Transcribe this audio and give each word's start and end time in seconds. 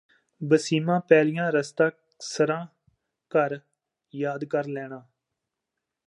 ਬਸੀਮਾਂ 0.41 0.99
ਪੈਲੀਆਂ 0.99 1.51
ਰਸਤਾ 1.51 1.89
ਸਰਾਂ 2.21 2.65
ਘਰ 3.31 3.59
ਯਾਦ 4.13 4.45
ਕਰ 4.45 4.67
ਲੈਨਾਂ 4.67 5.01